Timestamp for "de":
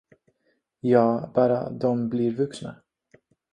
1.69-1.93